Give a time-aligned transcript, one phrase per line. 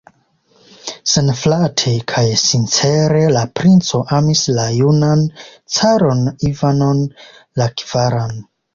[1.15, 5.25] Senflate kaj sincere la princo amis la junan
[5.79, 7.09] caron Ivanon
[7.63, 8.39] la kvaran.